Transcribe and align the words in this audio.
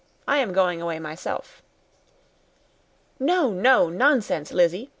I 0.27 0.37
am 0.39 0.51
going 0.51 0.81
away 0.81 0.97
myself." 0.97 1.61
"No, 3.19 3.51
no, 3.51 3.87
nonsense, 3.89 4.51
Lizzy. 4.51 4.89